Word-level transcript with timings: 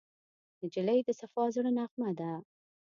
نجلۍ 0.63 0.99
د 1.05 1.09
صفا 1.19 1.43
زړه 1.55 1.71
نغمه 1.77 2.09
ده. 2.19 2.31